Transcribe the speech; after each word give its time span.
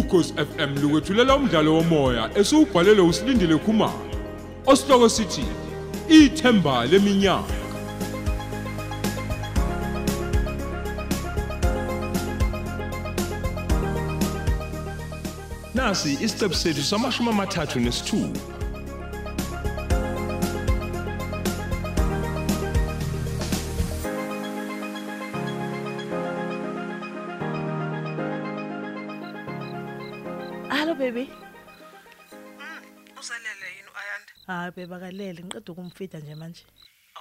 ukhosi 0.00 0.32
FM 0.32 0.82
lukwethulela 0.82 1.36
umdlalo 1.36 1.74
womoya 1.74 2.30
esiubhalelwe 2.38 3.04
usilindile 3.10 3.56
Khumalo. 3.58 4.00
Osihloko 4.66 5.08
sithi 5.08 5.44
ithemba 6.08 6.86
leminyaka. 6.86 7.54
Nasi 15.74 16.18
isiqebu 16.24 16.54
sethu 16.54 16.82
samashumi 16.82 17.28
amathathu 17.30 17.80
nesithupha 17.80 18.59
Hayi 34.46 34.70
beba 34.76 34.98
kalele 35.00 35.42
ngiqeda 35.44 35.72
ukumfida 35.72 36.18
nje 36.18 36.34
manje. 36.34 36.64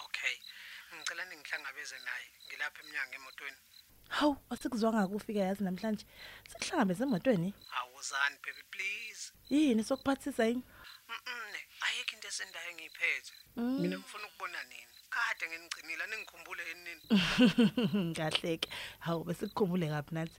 okay 0.06 0.36
ngicela 0.96 1.24
ningihlangabeze 1.26 1.98
naye 2.08 2.26
ngilapha 2.48 2.80
eminyango 2.84 3.16
emotweni 3.20 3.58
Hawu 4.10 4.38
asikuzwanga 4.50 5.06
ukufika 5.06 5.40
yazi 5.40 5.64
namhlanje. 5.64 6.06
Sikuhlangabeze 6.50 7.04
emotweni. 7.04 7.54
awuzani 7.80 8.36
baby 8.44 8.64
please 8.74 9.32
Yini 9.50 9.84
sokuphathisa 9.84 10.46
yini? 10.46 10.64
mm 11.10 11.56
ayikho 11.86 12.14
into 12.16 12.28
esendayo 12.28 12.70
engiyiphethe 12.72 13.32
mina 13.82 13.98
ngifuna 13.98 14.26
ukubona 14.28 14.64
nini 14.70 14.86
kade 15.14 15.46
nginigcinile 15.50 16.06
ningikhumbule 16.08 16.64
yini 16.70 16.84
nini 16.86 18.14
Kahleke. 18.18 18.70
Hawu 19.00 19.24
bese 19.24 19.48
kukhumbule 19.48 19.88
kabi 19.90 20.12
nathi. 20.16 20.38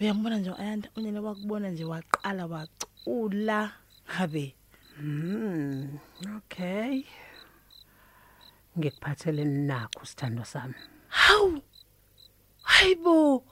Uyambona 0.00 0.38
nje 0.38 0.50
ayanda 0.58 0.88
unyene 0.96 1.18
wakubona 1.20 1.68
nje 1.70 1.84
waqala 1.84 2.46
wacula 2.46 3.72
habe. 4.04 4.54
mm 5.00 5.98
okay 6.36 7.04
ngikuphathele 8.78 9.44
nakho 9.44 10.04
sithando 10.06 10.44
sami 10.44 10.74
Hawu. 11.08 11.62
Hayibo. 12.62 13.44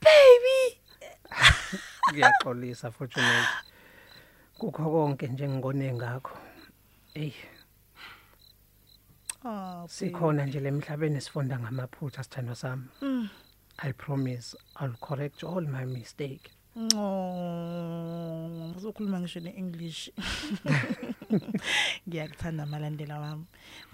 Baby. 0.00 0.80
ngiyaxolisa 2.12 2.90
fortunate 2.90 3.48
kukho 4.58 4.82
konke 4.90 5.28
nje 5.28 5.48
ngikone 5.48 5.92
ngakho 5.94 6.38
ey 7.14 7.32
Oh, 9.44 9.86
sikhona 9.88 10.44
nje 10.46 10.60
lemhlabeni 10.60 11.20
sifunda 11.20 11.58
ngamaphutha 11.58 12.22
sithando 12.22 12.54
sami 12.54 12.86
Mm. 13.02 13.28
I 13.82 13.92
promise 13.92 14.56
i'll 14.80 14.96
correct 15.00 15.44
all 15.44 15.60
my 15.66 15.84
mistake 15.84 16.50
Oh, 16.96 18.72
uzokhuluma 18.76 19.20
ngisho 19.20 19.40
neEnglish. 19.40 20.10
Ngiyakuthanda 22.08 22.66
malandela 22.66 23.18
wami. 23.20 23.44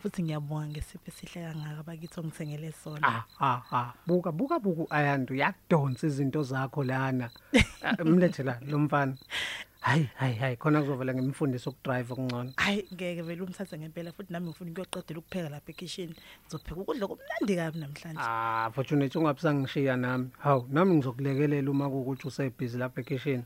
Futhi 0.02 0.22
ngiyabonga 0.22 0.66
ngesipho 0.66 1.04
esihle 1.10 1.52
kangaka 1.52 1.82
bakithi 1.82 2.20
ongithengele 2.20 2.72
sona. 2.72 3.08
ah 3.08 3.24
ah 3.40 3.62
ah 3.72 3.92
buka 4.06 4.32
buka 4.32 4.58
buku 4.58 4.86
ayandu 4.90 5.34
yakudonsa 5.34 6.06
izinto 6.06 6.42
zakho 6.42 6.84
lana 6.84 7.30
Ah, 7.82 8.04
mlethela 8.04 8.60
lo 8.66 8.78
mfana 8.78 9.16
hayi 9.86 10.08
hayi 10.20 10.34
hayi 10.34 10.56
khona 10.56 10.82
kuzovela 10.82 11.14
ngimfundisa 11.14 11.70
ukudrive 11.70 12.12
okungcono 12.12 12.52
Hayi 12.56 12.80
ngeke 12.94 13.22
vele 13.22 13.42
umthathe 13.42 13.78
ngempela 13.78 14.12
futhi 14.12 14.32
nami 14.32 14.50
ngifuna 14.50 14.70
ukuyoqedela 14.70 15.18
ukupheka 15.20 15.48
lapha 15.54 15.70
ekitchen. 15.72 16.10
Ngizopheka 16.42 16.80
ukudla 16.82 17.06
komnandi 17.06 17.54
kabi 17.56 17.78
namhlanje. 17.78 18.18
ah 18.18 18.70
fortunate 18.74 19.14
ungabisangishiya 19.18 19.96
nami 19.96 20.30
hawu 20.38 20.66
nami 20.74 20.94
ngizokulekelela 20.94 21.70
uma 21.70 21.86
kuukuthi 21.90 22.26
usebhizi 22.26 22.78
lapha 22.78 23.00
ekitchen 23.00 23.42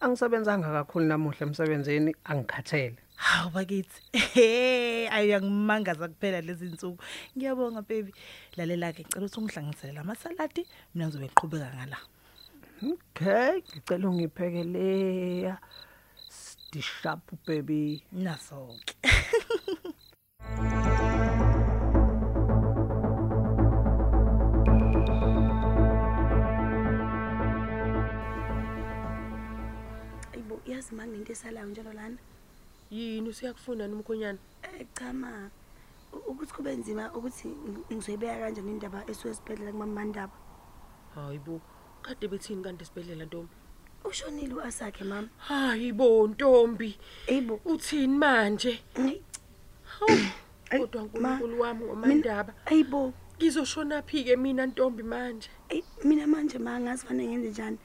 angisebenzanga 0.00 0.70
kakhulu 0.72 1.04
namuhla 1.10 1.42
emsebenzini 1.46 2.14
angikhathele 2.24 2.98
Hawu 3.20 3.50
bakithi. 3.50 4.00
Hey, 4.12 5.08
ayangimangaza 5.08 6.08
kuphela 6.08 6.40
lezi 6.40 6.66
insuku. 6.66 7.02
Ngiyabonga 7.36 7.82
baby. 7.82 8.14
Lalela 8.56 8.92
ke 8.94 9.02
ngicela 9.02 9.26
ukuthi 9.26 9.40
ungihlanganisele 9.40 9.92
lamasaladi 9.92 10.62
mina 10.94 11.06
ngizobe 11.06 11.26
ngiqhubeka 11.26 11.68
ngala. 11.76 11.98
Okay 12.82 13.60
ngicela 13.62 14.08
ungipheke 14.08 14.62
leya 14.74 15.54
disharp 16.72 17.24
baby 17.46 18.02
Naso 18.12 18.60
ke. 18.86 18.94
Ayibo 30.34 30.60
yazi 30.66 30.94
manje 30.94 31.16
into 31.16 31.32
esalayo 31.32 31.66
njalo 31.68 31.92
lana. 31.92 32.18
yini 32.90 33.28
usiyakufuna 33.28 33.86
nomkhonyana 33.88 34.38
Eh 34.62 34.86
cha 34.94 35.12
ma 35.12 35.50
u- 36.12 36.30
ukuthi 36.32 36.52
kube 36.52 36.76
nzima 36.76 37.12
ukuthi 37.14 37.48
ng- 37.48 37.84
ngizoyibeka 37.92 38.38
kanjani 38.40 38.70
indaba 38.72 39.04
esuesibhedlela 39.10 39.72
kumamandaba. 39.72 40.32
hayibo 41.14 41.60
kade 42.02 42.28
bethini 42.28 42.62
kanti 42.64 42.82
esibhedlela 42.84 43.24
ntombi? 43.24 43.54
Ushonile 44.04 44.54
uasakhe 44.54 45.04
mama. 45.04 45.28
hayibo 45.38 46.26
ntombi. 46.28 46.98
Ayibo 47.28 47.60
uthini 47.64 48.16
manje? 48.18 48.82
Ngi- 48.98 49.22
hawu 49.84 50.12
Ayi, 50.70 50.80
kodwa 50.80 51.02
ma, 51.02 51.08
unkulunkulu 51.08 51.60
wami 51.60 51.80
mina- 51.80 51.90
wamandaba 51.92 52.52
Ayibo 52.66 53.12
ngizoshona 53.36 54.02
phi-ke 54.02 54.36
mina 54.36 54.66
ntombi 54.66 55.02
manje? 55.02 55.50
Ey, 55.68 55.82
mina 56.04 56.26
manje 56.26 56.58
mangazi 56.58 57.06
fanele 57.06 57.28
ngenze 57.28 57.50
njani. 57.50 57.78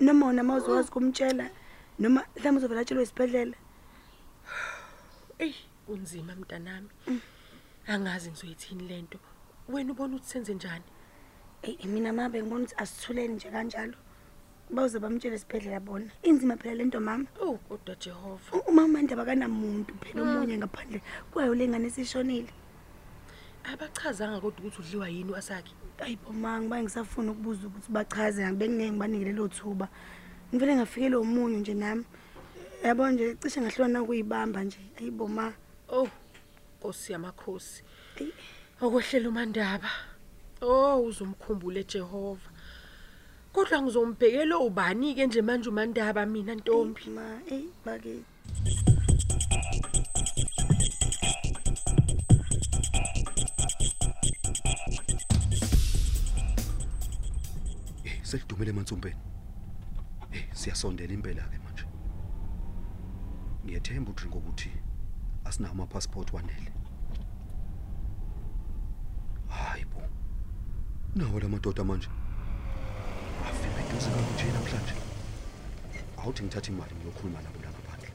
Noma 0.00 0.26
wona 0.26 0.42
mawuzowazi 0.42 0.90
kumtshela 0.90 1.50
noma 1.98 2.24
mhlawumbe 2.36 2.58
uzovela 2.58 2.80
atshelwe 2.80 3.02
isibhedlela. 3.04 3.56
eyi 5.38 5.54
kunzima 5.86 6.34
mntanami. 6.36 6.88
Angazi 7.86 8.30
ngizoyithini 8.30 8.88
lento 8.88 9.18
wena 9.68 9.92
ubona 9.92 10.16
ukuthi 10.16 10.28
senze 10.30 10.54
njani? 10.54 10.84
Ey 11.64 11.76
mina 11.86 12.12
mabe 12.12 12.42
ngibona 12.42 12.64
ukuthi 12.64 12.74
asithuleni 12.82 13.34
nje 13.34 13.48
kanjalo. 13.50 13.96
Bawuze 14.70 14.98
bamtshele 14.98 15.36
isibhedlela 15.36 15.80
bona. 15.80 16.10
Inzima 16.22 16.56
phela 16.56 16.74
lento 16.74 17.00
mama. 17.00 17.26
oh 17.40 17.58
kodwa 17.68 17.94
jehova. 17.96 18.50
U- 18.56 18.64
Uma 18.70 18.82
amandaba 18.84 19.24
kanamuntu 19.24 19.94
phela 20.00 20.22
omunye 20.22 20.58
ngaphandle. 20.58 21.00
Kwayo 21.32 21.54
lengane 21.54 21.86
esishonile. 21.88 22.52
abachazanga 23.64 24.40
kodwa 24.40 24.60
ukuthi 24.60 24.80
udliwa 24.82 25.08
yini 25.08 25.32
wasakhe 25.32 25.72
ayibo 26.04 26.32
ma 26.32 26.60
ngiba 26.60 26.82
ngisafuna 26.82 27.32
ukubuza 27.32 27.66
ukuthi 27.66 27.90
bachaze 27.92 28.42
bengingeke 28.52 28.90
ngibanike 28.92 29.24
lelo 29.24 29.48
thuba. 29.48 29.88
Ngivele 30.52 30.76
ngafikele 30.76 31.16
omunye 31.16 31.58
nje 31.64 31.74
nami. 31.74 32.04
Yabo 32.84 33.08
nje 33.10 33.36
cishe 33.40 33.60
ngahlona 33.60 34.02
ukuyibamba 34.02 34.64
nje. 34.64 34.78
Ayibo 35.00 35.28
ma. 35.28 35.52
Oh 35.88 36.08
nkosi 36.78 37.12
yamakhosi. 37.12 37.82
Eyi. 38.20 38.32
okwehlela 38.80 39.28
umandaba. 39.28 39.88
Oh 40.60 41.02
uzomkhumbule 41.06 41.84
jehova 41.84 42.50
kodwa 43.52 43.82
ngizombhekela 43.82 44.58
ubani-ke 44.58 45.26
nje 45.26 45.42
manje 45.42 45.68
umandaba 45.68 46.26
mina 46.26 46.54
ntombi 46.54 47.10
ma 47.16 47.26
eyi 47.50 47.68
bakithi 47.84 48.24
Eh 58.04 58.20
selidumele 58.22 58.70
emansumpeni. 58.70 59.20
Eh 60.32 60.44
siyasondela 60.52 61.12
impela 61.14 61.42
ke 61.50 61.58
manje. 61.64 61.84
Ngiyethemba 63.64 64.10
uDrinko 64.10 64.38
ukuthi 64.38 64.70
asinawo 65.44 65.72
ama 65.74 65.86
passport 65.86 66.32
wanele. 66.32 66.72
Hayibo. 69.48 70.02
Nawo 71.16 71.40
lamadoda 71.40 71.84
manje. 71.84 72.08
Afike 73.48 73.80
eduze 73.90 74.10
kakuthi 74.10 74.44
namhlanje. 74.44 74.94
Awuthi 76.22 76.42
ngithatha 76.42 76.72
imali 76.72 76.94
ngiyokhuluma 76.94 77.38
nabo 77.42 77.58
la 77.62 77.70
ngaphandle. 77.70 78.10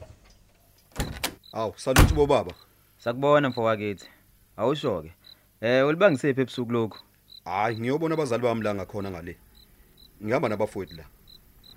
Aw, 1.52 1.72
saluthi 1.76 2.14
bo 2.14 2.26
baba. 2.26 2.52
Sakubona 2.98 3.48
mfokakithi. 3.48 4.06
Awusho 4.56 5.02
ke. 5.02 5.12
Eh 5.60 5.86
ulibangisephi 5.86 6.40
ebusuku 6.40 6.72
lokho? 6.72 6.98
Hayi, 7.44 7.78
ngiyobona 7.80 8.14
abazali 8.14 8.42
bami 8.42 8.62
la 8.62 8.74
ngakhona 8.74 9.10
ngale. 9.10 9.36
Ngihamba 10.24 10.48
nabafowethu 10.48 10.96
la. 10.96 11.04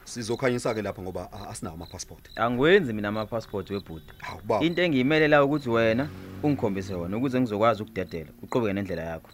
Sizokhanyisa 0.03 0.73
ke 0.73 0.81
lapha 0.81 1.01
ngoba 1.01 1.29
a- 1.31 1.49
asinawo 1.49 1.75
ama 1.75 1.85
passport. 1.85 2.29
Angwenzi 2.35 2.93
mina 2.93 3.07
ama 3.07 3.25
passport 3.25 3.69
webhuti. 3.69 4.13
Hawu 4.17 4.41
baba. 4.43 4.65
Into 4.65 4.81
engiyimele 4.81 5.27
la 5.27 5.43
ukuthi 5.45 5.69
wena 5.69 6.09
ungikhombise 6.43 6.93
wona 6.93 7.17
ukuze 7.17 7.39
ngizokwazi 7.41 7.83
ukudedela. 7.83 8.29
Uqhubeke 8.43 8.73
nendlela 8.73 9.01
yakho. 9.01 9.29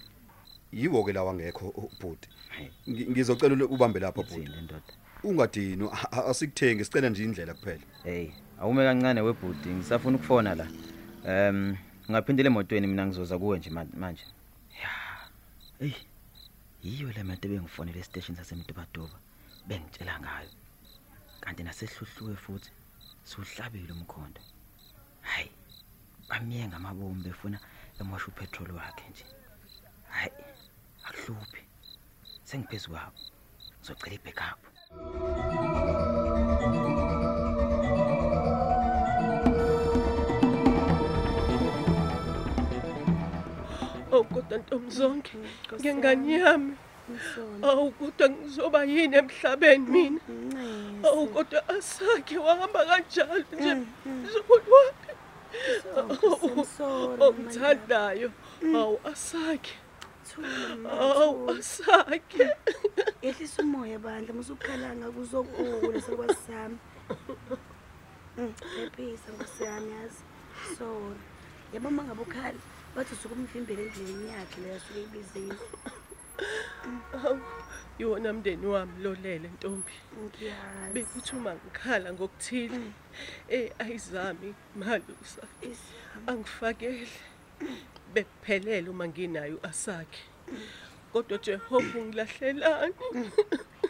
Yiwo 0.74 1.04
ke 1.04 1.14
lawa 1.14 1.34
ngekho 1.34 1.70
ubhuti. 1.70 2.30
Ngi- 2.90 3.10
Ngizocela 3.10 3.54
ule- 3.54 3.64
ubambe 3.64 4.00
lapha 4.00 4.22
bhuti. 4.24 4.40
Uthini 4.40 4.62
ndoda? 4.62 4.82
Ungadini 5.24 5.90
a- 5.92 6.12
a- 6.12 6.26
asikuthengi 6.30 6.86
sicela 6.86 7.10
nje 7.10 7.24
indlela 7.24 7.54
kuphela. 7.54 7.82
Hey, 8.04 8.32
awume 8.60 8.84
kancane 8.84 9.22
webhuti 9.22 9.70
ngisafuna 9.70 10.18
ukufona 10.18 10.56
la. 10.56 10.68
Ehm, 11.26 11.76
ungaphindela 12.10 12.48
emotweni 12.50 12.88
mina 12.88 13.06
ngizoza 13.08 13.38
kuwe 13.40 13.58
nje 13.60 13.70
ma- 13.70 13.86
manje. 13.98 14.24
Ya. 14.82 14.90
Ey. 15.80 15.94
Yiyo 16.84 17.12
le 17.12 17.24
muntu 17.24 17.48
bengifonele 17.50 18.00
estation 18.00 18.36
sasemdubaduba 18.38 19.18
bengitshela 19.68 20.20
ngayo. 20.20 20.50
Kanti 21.42 21.64
nasehluhluwe 21.64 22.36
futhi 22.36 22.70
siuhlabile 23.24 23.92
umkhondo. 23.94 24.42
Hayi. 25.22 25.52
Bamiye 26.30 26.68
ngamabomu 26.68 27.24
befuna 27.24 27.60
emosha 28.00 28.28
upetrol 28.28 28.72
wakhe 28.72 29.04
nje. 29.12 29.26
Hayi. 31.30 31.38
Akuhluphi. 31.38 31.62
Sengiphezulu 32.44 32.98
kwabo. 32.98 33.20
Ngizocela 33.80 34.16
ibackup. 34.16 34.60
Awu 44.12 44.24
kodwa 44.24 44.58
ntombi 44.58 44.92
zonke 44.92 45.38
ngengane 45.80 46.34
yami. 46.34 46.74
Awu 47.62 47.92
kodwa 47.92 48.30
ngizoba 48.30 48.84
yini 48.84 49.18
emhlabeni 49.18 49.90
mina? 49.92 50.22
Awu 51.04 51.28
kodwa 51.28 51.70
asakhe 51.70 52.38
wahamba 52.38 52.86
kanjalo 52.86 53.44
nje. 53.54 53.86
Zokwenza 54.32 54.72
wapi? 54.76 55.10
Ongithandayo. 57.24 58.32
Awu 58.76 59.00
asakhe. 59.04 59.76
Awu 60.90 61.50
asakhe. 61.52 62.50
Ehlisa 63.22 63.64
umoya 63.64 64.00
bandla 64.00 64.34
musukhalanga 64.34 65.12
kuzokula 65.12 66.02
sekwasami. 66.02 66.78
Mm, 68.38 68.54
Phephisa 68.54 69.30
ngosiyami 69.34 69.92
yazi. 69.92 70.24
Sorry. 70.78 71.20
Yabo 71.74 71.90
mangabe 71.92 72.22
ukhala 72.22 72.60
bathi 72.96 73.14
usuke 73.14 73.34
umvimbele 73.36 73.84
endleleni 73.86 74.30
yakhe 74.30 74.62
leyo 74.62 74.76
asuke 74.76 75.02
ibizile. 75.02 75.56
Awu 77.14 77.40
yona 78.00 78.34
mndeni 78.34 78.66
wami 78.66 79.04
lolele 79.04 79.48
ntombi. 79.48 79.94
Ngiyazi. 80.24 80.94
Bekuthi 80.94 81.36
uma 81.36 81.56
ngikhala 81.56 82.14
ngokuthile. 82.14 82.80
Eh 83.50 83.72
ayizami 83.80 84.56
malusa. 84.76 85.44
Angifakele. 86.28 87.08
Bekuphelele 88.14 88.90
uma 88.90 89.08
nginayo 89.08 89.60
asakhe. 89.64 90.24
Kodwa 91.14 91.38
Jehova 91.38 92.00
ungilahlelani. 92.00 92.94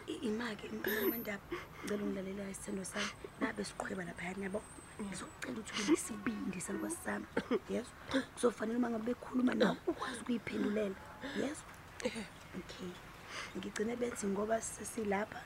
I- 0.07 0.19
imake 0.27 0.69
mandaba 1.10 1.39
ngicela 1.83 2.04
ungilalela 2.04 2.50
isithando 2.51 2.83
sami. 2.86 3.12
Nabe 3.39 3.63
siqhweba 3.63 4.04
lapha 4.04 4.25
yabo 4.44 4.62
ngizokucela 5.01 5.60
ukuthi 5.60 5.81
ube 5.83 5.94
isibindi 5.94 6.62
salikwasami 6.62 7.25
yeso 7.69 7.92
kuzofanele 8.33 8.77
uma 8.77 8.89
ngabe 8.89 9.06
bekhuluma 9.13 9.54
nawe 9.56 9.77
ukwazi 9.88 10.19
ukuyiphendulela. 10.21 10.95
Yeso 11.39 11.63
okay. 12.60 12.92
Ngigcine 13.57 13.95
bethi 13.95 14.27
ngoba 14.27 14.62
sesilapha 14.62 15.42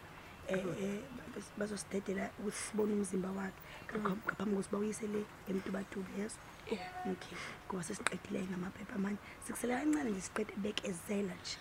eh 0.47 0.57
eh, 0.81 0.99
bas- 1.35 1.53
bazosidedela 1.57 2.29
ukuthi 2.39 2.57
sibone 2.57 2.93
umzimba 2.93 3.29
wakhe. 3.29 3.61
Ngaphambi 3.85 4.21
ngaphambi 4.25 4.55
kokuthi 4.55 4.71
bawuyise 4.71 5.07
le 5.07 5.21
emtubatuba 5.49 6.09
yeso 6.17 6.37
okay. 6.71 7.37
Ngoba 7.67 7.83
sesiqedile 7.83 8.47
ngamaphepha 8.49 8.97
manje? 8.99 9.21
Sikusela 9.45 9.79
kancane 9.79 10.11
nje 10.11 10.21
siqede 10.21 10.53
bekezela 10.57 11.33
nje. 11.33 11.57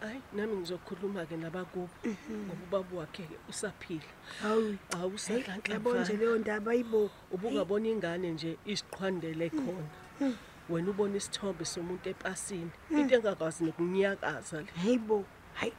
Hayi 0.00 0.20
nami 0.32 0.56
ngizokhuluma 0.56 1.26
ke 1.26 1.36
nabakubo 1.36 1.88
ngoba 2.30 2.78
ubaba 2.78 2.96
wakhe 2.96 3.22
ke 3.22 3.36
usaphila. 3.48 4.10
hawu. 4.42 4.76
Awu 4.92 5.02
yabo 5.02 5.08
nje 5.08 5.14
usadlanhla. 5.14 6.16
leyo 6.18 6.38
ndaba 6.38 6.70
ayibo 6.72 7.10
Ubungabona 7.30 7.88
ingane 7.88 8.30
nje 8.30 8.58
isiqhwandele 8.66 9.50
khona. 9.50 10.34
Wena 10.68 10.90
ubona 10.90 11.16
isithombe 11.16 11.64
somuntu 11.64 12.08
epasini. 12.08 12.70
Into 12.90 13.14
engakwazi 13.14 13.64
nokunyakaza 13.64 14.60
le. 14.60 14.70
hayibo 14.82 15.24
hayi 15.54 15.72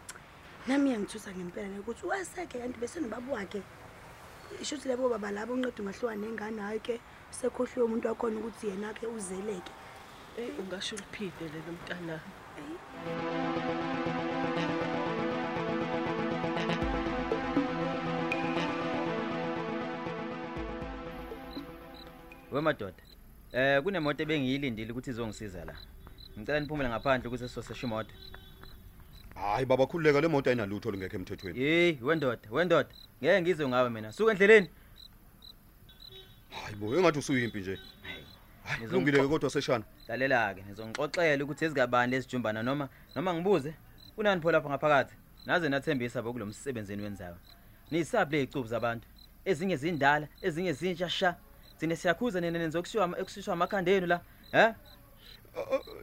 nami 0.67 0.89
iyangithusa 0.89 1.31
ngempela 1.31 1.67
nokuthi 1.67 2.05
wasakhe 2.05 2.59
kanti 2.59 2.79
bese 2.79 2.99
nobaba 2.99 3.33
wakhe 3.33 3.61
isho 4.61 4.75
ukuthi 4.75 4.89
labo 4.89 5.09
baba 5.09 5.31
labo 5.31 5.53
unceda 5.53 5.79
ungahluka 5.83 6.15
nengane 6.15 6.61
hayi 6.61 6.79
ke 6.79 6.99
sekhohliwe 7.29 7.85
umuntu 7.85 8.07
wakhona 8.07 8.39
ukuthi 8.39 8.67
yena 8.67 8.93
ke 8.93 9.07
uzeleke 9.07 9.71
Eh 10.37 10.59
ungasho 10.59 10.95
uliphide 10.95 11.47
lelo 11.47 11.71
mntana. 11.71 12.19
Wemadoda. 22.51 23.03
Eh 23.53 23.81
kunemoto 23.83 24.23
ebengiyilindile 24.23 24.91
ukuthi 24.91 25.09
izongisiza 25.09 25.65
la. 25.65 25.75
Ngicela 26.37 26.59
niphumele 26.59 26.89
ngaphandle 26.89 27.27
ukuthi 27.27 27.47
sisoseshe 27.47 27.87
imoto. 27.87 28.15
Hayi 29.35 29.65
baba 29.65 29.85
khululeka 29.87 30.21
le 30.21 30.27
moto 30.27 30.49
ayinalutho 30.49 30.89
olungekho 30.89 31.15
emthethweni. 31.17 31.59
Hey, 31.59 31.97
wendoda, 32.01 32.49
wendoda. 32.51 32.89
Ngeke 33.23 33.41
ngizwe 33.41 33.67
ngawe 33.67 33.89
mina. 33.89 34.11
Suka 34.11 34.31
endleleni. 34.31 34.69
Hayi 36.49 36.75
bo 36.75 36.95
engathi 36.95 37.19
usuyimpi 37.19 37.59
nje. 37.59 37.79
Hayi 38.63 38.79
Ngizongixo- 38.81 38.89
kulungile 38.89 39.27
kodwa 39.27 39.49
seshana. 39.49 39.83
Lalela 40.07 40.53
ke, 40.53 40.63
ngizongixoxela 40.63 41.43
ukuthi 41.43 41.65
ezigabani 41.65 42.15
ezijumbana 42.15 42.63
noma 42.63 42.89
noma 43.15 43.33
ngibuze. 43.33 43.73
Kunani 44.15 44.41
pho 44.41 44.51
lapha 44.51 44.69
ngaphakathi? 44.69 45.15
Naze 45.45 45.69
nathembisa 45.69 46.21
bokulo 46.21 46.45
msebenzini 46.45 47.03
wenzayo. 47.03 47.37
Niyisabi 47.91 48.37
lezicubu 48.37 48.67
zabantu. 48.67 49.07
Ezinye 49.45 49.75
zindala, 49.77 50.27
ezinye 50.41 50.73
zintsha 50.73 51.09
sha. 51.09 51.35
Sine 51.77 51.95
siyakhuza 51.95 52.41
nene 52.41 52.59
nenza 52.59 52.79
okushiywa 52.79 53.19
ekusishwa 53.19 53.53
amakhandeni 53.53 54.07
la. 54.07 54.21
He? 54.51 54.73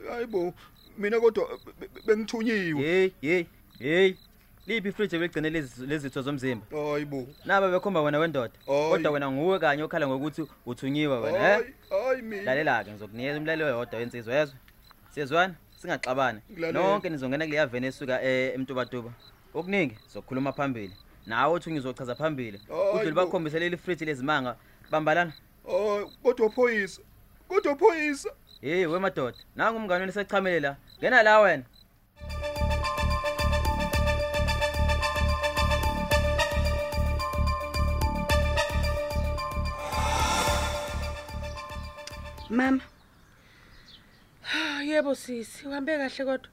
Hayi 0.09 0.25
bo 0.25 0.53
mina 0.97 1.19
kodwa 1.19 1.47
be- 1.65 1.87
be- 1.87 2.01
bengithunyiwe. 2.05 2.81
Hey, 2.81 3.11
hey, 3.21 3.45
hey. 3.79 4.13
Liphi 4.67 4.91
fridge 4.91 5.15
eligcine 5.15 5.49
lezi 5.49 5.85
lezitho 5.85 6.21
zomzimba? 6.21 6.65
Hayi 6.71 7.05
bo. 7.05 7.27
Naba 7.45 7.69
bekhomba 7.71 8.01
wena 8.01 8.19
wendoda. 8.19 8.53
Hayi. 8.67 8.89
Kodwa 8.89 9.11
wena 9.11 9.31
nguwe 9.31 9.59
kanye 9.59 9.83
okhala 9.83 10.07
ngokuthi 10.07 10.45
uthunyiwe 10.65 11.17
wena, 11.17 11.39
he? 11.39 11.45
Hayi 11.53 11.73
hayi 11.89 12.21
mina. 12.21 12.43
Lalela 12.43 12.83
ke 12.83 12.91
ngizokunikeza 12.91 13.37
umlalelo 13.37 13.65
oyodwa 13.77 13.99
wensizwa 13.99 14.35
yezwe. 14.35 14.55
Siyezwana? 15.09 15.53
Singaxabana. 15.81 16.41
Ngilalela. 16.51 16.79
Nonke 16.79 17.09
nizongena 17.09 17.45
kuleya 17.45 17.67
vene 17.67 17.87
esuka 17.87 18.23
eh, 18.23 18.55
emtubatuba. 18.55 19.11
Okuningi 19.53 19.97
sokukhuluma 20.07 20.53
phambili. 20.53 20.93
Nawe 21.25 21.53
uthi 21.53 21.71
ngizochaza 21.71 22.15
phambili. 22.15 22.61
Hayi 22.69 22.89
Udlule 22.95 23.11
bo. 23.11 23.25
bakhombise 23.25 23.59
leli 23.59 23.77
fridge 23.77 24.05
lezimanga. 24.05 24.55
Bambalana. 24.91 25.33
Hayi 25.67 26.05
kodwa 26.23 26.49
phoyisa. 26.49 27.01
Kodwa 27.47 27.75
phoyisa. 27.75 28.29
Hey 28.61 28.85
we 28.85 28.99
madoda. 28.99 29.37
Nangu 29.55 29.77
umngane 29.77 29.99
wena 29.99 30.11
sechamele 30.13 30.59
la. 30.59 30.75
Ngena 31.03 31.23
la 31.23 31.39
wena. 31.39 31.63
mama 42.49 42.81
Ah 44.53 44.83
yebo 44.83 45.15
sisi, 45.15 45.67
uhambe 45.67 45.97
kahle 45.97 46.23
kodwa. 46.25 46.49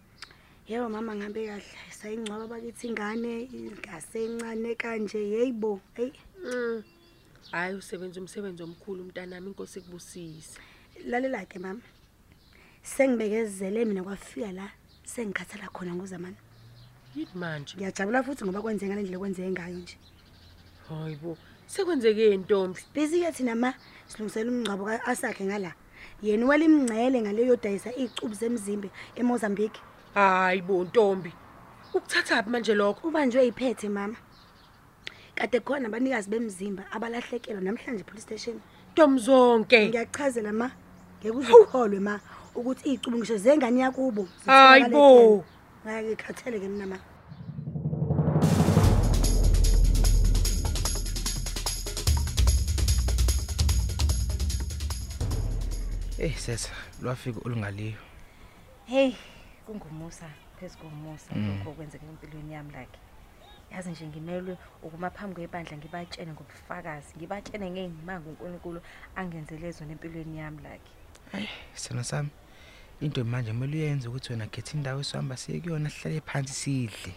yebo 0.67 0.89
mama 0.89 1.15
ngihambe 1.15 1.47
kahle 1.47 1.63
sayingcwaba 1.91 2.47
bakithi 2.51 2.87
ingane 2.89 3.47
ingasencane 3.55 4.75
kanje 4.75 5.19
yeyibo 5.31 5.81
hey 5.95 6.11
Mm. 6.45 6.83
Hayi 7.51 7.75
usebenza 7.75 8.21
umsebenzi 8.21 8.63
omkhulu 8.63 9.05
mntanami 9.05 9.47
inkosi 9.47 9.81
kubusise. 9.81 10.59
lalela 11.07 11.47
ke 11.47 11.59
mama 11.59 11.81
sengibekezele 12.83 13.85
mina 13.85 14.03
kwafika 14.03 14.53
la 14.53 14.69
sengikhathala 15.05 15.69
khona 15.73 15.95
ngozamani 15.95 16.37
Yini 17.17 17.31
manje? 17.35 17.75
ngiyajabula 17.77 18.23
futhi 18.23 18.45
ngoba 18.45 18.63
kwenzeka 18.63 18.95
ngendlela 18.95 19.19
kwenzeke 19.19 19.51
ngayo 19.51 19.77
nje 19.79 19.97
Hayibo. 20.89 21.37
Sekwenzeke 21.67 22.35
intombi. 22.35 22.81
busy 22.95 23.21
ke 23.23 23.33
thina 23.33 23.55
ma 23.55 23.75
silungisela 24.07 24.51
umngcwabo 24.51 24.85
ka- 24.85 25.05
asakhe 25.07 25.45
ngala 25.45 25.73
yena 26.23 26.47
wela 26.47 26.65
imngcele 26.65 27.23
ngaleyo 27.23 27.57
dayisa 27.57 27.95
icubu 27.95 28.35
zemzimbe 28.35 28.91
eMozambique 29.15 29.81
Hayibo 30.15 30.85
ntombi. 30.85 31.33
Ukuthatha 31.95 32.43
manje 32.43 32.75
lokho? 32.75 33.09
ubanjwe 33.09 33.47
iphethe 33.47 33.89
mama 33.89 34.17
kade 35.35 35.61
khona 35.61 35.87
abanikazi 35.89 36.31
bemzimba 36.31 36.83
abalahlekelwa 36.93 37.61
namhlanje 37.63 38.05
police 38.05 38.23
station 38.23 38.61
Ntombi 38.93 39.21
zonke. 39.23 39.89
ngiyachazela 39.89 40.53
ma 40.53 40.71
ngeke 41.21 41.31
uzukholwe 41.31 42.01
ma 42.01 42.21
ukuthi 42.55 42.93
icubu 42.95 43.17
ngisho 43.19 43.37
zengane 43.37 43.81
yakubo 43.81 44.23
zitholakala 44.39 44.69
Hayibo. 44.69 45.45
ekhaya. 45.85 46.03
ngikhathele 46.03 46.61
ke 46.61 46.69
mina 46.69 46.87
ma 46.87 46.99
Hey 56.21 56.33
sesa, 56.37 56.69
lwafika 57.03 57.41
olungaliyo. 57.45 57.97
Hey, 58.87 59.15
kungumusa 59.67 60.29
phezu 60.61 60.79
komusa 60.79 61.35
lokho 61.35 61.73
kwenzeka 61.73 62.07
empilweni 62.07 62.53
yami 62.53 62.71
like. 62.73 62.99
Yazi 63.73 63.91
nje 63.91 64.07
ngimelwe 64.07 64.57
ukuma 64.83 65.11
phambi 65.11 65.35
kwebandla 65.35 65.77
ngibatshene 65.77 66.33
ngobufakazi, 66.33 67.15
ngibatshene 67.17 67.71
ngeyimanga 67.71 68.29
uNkulunkulu 68.31 68.81
angenzele 69.17 69.71
zona 69.73 69.93
empilweni 69.93 70.39
yami 70.39 70.59
like. 70.59 70.91
Hayi, 71.33 71.49
sena 71.75 72.05
sami. 72.05 72.31
Into 73.01 73.25
manje 73.25 73.51
kumele 73.53 73.77
uyenze 73.77 74.09
ukuthi 74.09 74.33
wena 74.33 74.47
khetha 74.47 74.77
indawo 74.77 75.01
esihamba 75.01 75.37
siye 75.37 75.61
kuyona 75.61 75.91
sihlale 75.91 76.21
phansi 76.21 76.53
sidle 76.55 77.13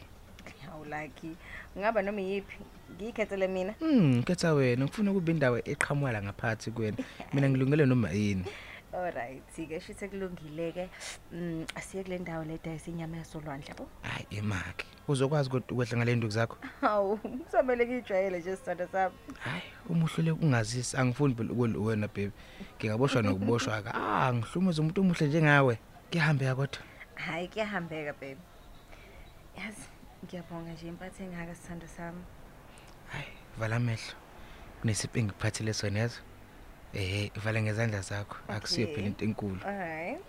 hawu 0.65 0.85
lucky 0.85 1.35
ngaba 1.77 2.01
noma 2.01 2.21
yiphi 2.21 2.57
ngiyikhethele 2.95 3.47
mina 3.47 3.73
Hmm, 3.79 4.23
khetha 4.23 4.53
wena 4.53 4.85
ngifuna 4.85 5.11
ukuba 5.11 5.31
indawo 5.31 5.57
eqhamuka 5.65 6.21
ngaphansi 6.23 6.71
kuwena. 6.71 6.97
Mina 7.33 7.49
ngilungele 7.49 7.85
noma 7.85 8.09
yini. 8.11 8.45
alright 8.93 9.41
ke 9.55 9.79
shithe 9.81 10.07
kulungile-ke 10.07 10.89
um 11.33 11.65
asiye 11.75 12.03
kule 12.03 12.17
ndawo 12.19 12.43
le 12.45 12.59
dayisa 12.63 12.91
inyama 12.91 13.17
yasolwandle 13.17 13.67
yabo 13.69 13.87
Hayi 14.01 14.25
emake. 14.37 14.85
Uzokwazi 15.07 15.49
kodwa 15.49 15.67
ukwehla 15.71 15.97
ngale 15.97 16.15
nduku 16.15 16.33
zakho? 16.33 16.57
hawu 16.81 17.17
kuzomele 17.17 17.85
ngiyijwayele 17.85 18.39
nje 18.39 18.55
sithando 18.55 18.87
sami 18.91 19.15
Hayi, 19.39 19.61
uma 19.89 20.05
uhlule 20.05 20.31
ukungazisi 20.31 20.97
angifuni 20.97 21.35
phela 21.35 21.51
ukudla 21.53 21.79
wena 21.79 22.07
baby. 22.07 22.31
Ngingaboshwa 22.83 23.21
nokuboshwa 23.21 23.81
ka. 23.81 23.91
Ah, 23.95 24.33
ngihlumuza 24.33 24.81
umuntu 24.81 25.01
omuhle 25.01 25.27
njengawe. 25.27 25.79
Kuyahambe 26.11 26.45
kodwa. 26.55 26.81
hhayi 27.15 27.47
kuyahambeka 27.47 28.13
baby 28.13 28.41
yazi 29.57 29.87
ngiyabonga 30.25 30.71
nje 30.73 30.87
impatho 30.87 31.23
engaka 31.23 31.55
sithando 31.55 31.87
sami 31.87 32.21
Hayi, 33.11 33.31
vala 33.59 33.75
amehlo. 33.75 34.13
Kunesipho 34.81 35.19
engikuphathele 35.19 35.73
sona 35.73 35.99
yazo. 35.99 36.19
Eh, 36.93 37.31
vala 37.43 37.61
ngezandla 37.61 38.01
zakho. 38.01 38.37
Akusiyo 38.47 38.87
phela 38.87 39.07
into 39.07 39.25
enkulu. 39.25 39.59
alright 39.65 40.19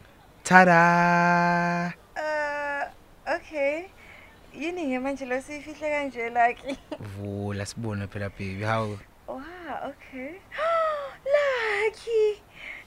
Tada! 0.45 1.93
uh, 2.17 3.35
okay 3.37 3.85
yini-ke 4.55 4.99
manje 5.01 5.25
lo 5.27 5.41
siyifihle 5.41 5.91
kanje 5.91 6.31
lucky 6.31 6.79
Vula 7.01 7.67
sibone 7.67 8.07
phela 8.07 8.29
baby. 8.31 8.63
Hawu. 8.63 8.99
wow 9.29 9.91
okay 9.91 10.39
lucky 11.35 12.43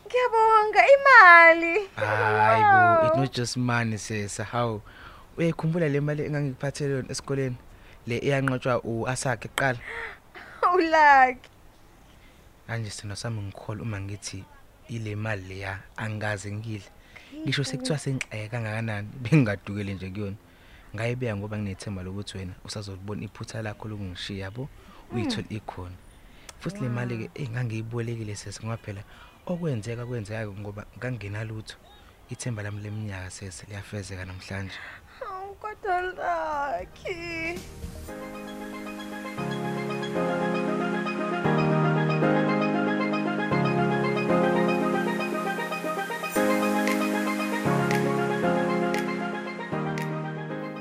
ngiyabonga 0.08 0.82
imali 0.96 1.76
Hayi 1.96 2.64
Wow. 2.64 2.96
bo, 3.02 3.08
it's 3.08 3.18
not 3.18 3.34
just 3.34 3.58
money 3.58 3.98
sesa. 3.98 4.44
How? 4.44 4.82
Uyakhumbula 5.38 5.90
le 5.90 6.00
mali 6.00 6.24
engangikuphathele 6.24 6.94
yona 6.94 7.12
esikoleni? 7.12 7.56
Le 8.08 8.18
iyanqotshwa 8.18 8.82
uAsakhe 8.84 9.48
kuqala. 9.48 9.80
ulucky 10.76 11.50
Manje 12.68 12.90
sina 12.90 13.16
sami 13.16 13.42
ngikhola 13.42 13.82
uma 13.84 14.02
ngithi 14.02 14.44
ile 14.90 15.16
mali 15.16 15.44
leya 15.48 15.80
angaze 15.98 16.52
ngidle. 16.52 16.90
Ngisho 17.44 17.64
sekuthiwa 17.64 17.98
sengixeke 18.00 18.50
kangakanani 18.50 19.08
bengingadukele 19.22 19.94
nje 19.94 20.10
kuyona. 20.10 20.36
Ngayibeka 20.96 21.36
ngoba 21.36 21.58
nginethemba 21.58 22.04
lokuthi 22.04 22.38
wena 22.38 22.54
usazolibona 22.66 23.24
iphutha 23.24 23.62
lakho 23.62 23.88
lokungishiya 23.88 24.40
yabo 24.40 24.70
uyithola 25.14 25.48
ikhona. 25.50 25.96
Futhi 26.60 26.82
le 26.82 26.90
mali 26.90 27.18
ke 27.18 27.44
engangiyibolekile 27.44 28.36
sesa 28.36 28.62
ngoba 28.64 28.78
phela 28.78 29.04
okwenzeka 29.48 30.06
kwenzeka 30.06 30.52
ngoba 30.52 30.84
nganginalutho. 30.98 31.76
Ithemba 32.30 32.64
lami 32.64 32.82
leminyaka 32.84 33.30
sesa 33.30 33.66
liyafezeka 33.68 34.26
namhlanje. 34.26 34.76
Oh, 35.24 35.56
kodwa 35.62 36.02
lucky. 36.18 37.56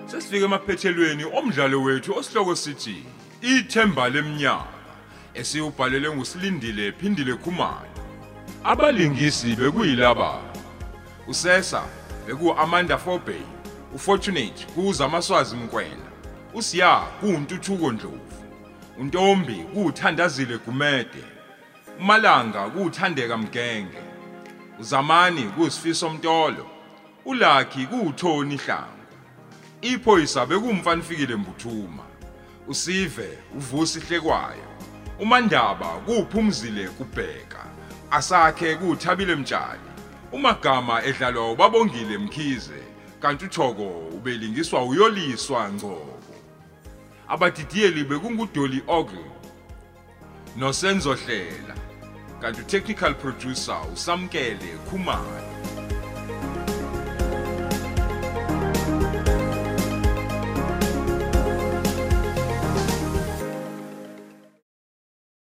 Sesifike 0.07 0.45
emaphethelweni 0.45 1.25
omdlalo 1.25 1.83
wethu 1.83 2.19
osihloko 2.19 2.57
sithi 2.57 3.07
ithemba 3.43 4.09
leminyaka 4.09 4.75
esiyubhalele 5.35 6.11
ngusilindile 6.11 6.93
phindile 6.93 7.35
Khumalo. 7.35 7.86
Abalingisi 8.65 9.57
bekuyilaba. 9.57 10.41
Usesa 11.29 11.83
beku 12.26 12.53
Amanda 12.53 12.99
Forbey, 12.99 13.43
uFortunate 13.95 14.67
kuzamaswazi 14.75 15.57
Mkwena, 15.57 16.07
uSiya 16.55 16.97
kuuntuthuko 17.21 17.93
Ndlovu, 17.93 18.21
uNtombi 18.99 19.55
kuuthandazile 19.55 20.59
Gumede, 20.59 21.25
uMalanga 22.00 22.71
kuuthandeka 22.71 23.37
Mgenge, 23.37 23.99
uZamani 24.81 25.43
kusifiso 25.43 26.11
Mtolo, 26.11 26.67
uLucky 27.25 27.87
kuuthoni 27.87 28.57
Hlangu. 28.57 28.91
Iphoyisa 29.83 30.47
bekumfanifikile 30.47 31.37
Mbuthuma. 31.37 32.03
Usive 32.69 33.38
uvusi 33.57 34.00
hlekwayo. 34.00 34.67
uMandaba 35.21 35.87
kuphumzile 35.87 36.88
kubheka 36.88 37.46
asakhe 38.11 38.77
kuthabile 38.77 39.35
mtshali 39.35 39.81
umagama 40.33 41.05
edlalwa 41.05 41.53
ubabongile 41.53 42.19
mkhize 42.19 42.83
kanti 43.21 43.45
uthoko 43.45 43.89
ubelingiswa 43.89 44.85
uyoliswa 44.85 45.73
ngcobo 45.73 46.19
abadidiyeli 47.29 48.05
bekungudoli 48.05 48.83
ogle 48.87 49.31
nosenzo 50.57 51.15
hlela 51.15 51.75
kanti 52.41 52.63
technical 52.63 53.15
producer 53.15 53.81
usamkele 53.95 54.79
khumalo. 54.91 55.56